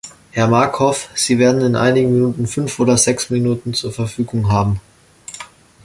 [0.31, 4.81] Herr Markov, Sie werden in einigen Minuten fünf oder sechs Minuten zur Verfügung haben.